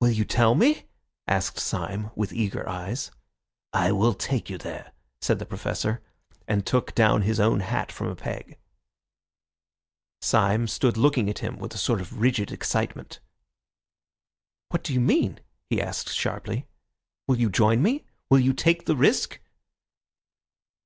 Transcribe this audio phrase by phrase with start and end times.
[0.00, 0.84] "Will you tell me?"
[1.26, 3.10] asked Syme with eager eyes.
[3.74, 6.00] "I will take you there," said the Professor,
[6.46, 8.56] and took down his own hat from a peg.
[10.22, 13.20] Syme stood looking at him with a sort of rigid excitement.
[14.70, 15.38] "What do you mean?"
[15.68, 16.66] he asked sharply.
[17.26, 18.06] "Will you join me?
[18.30, 19.38] Will you take the risk?"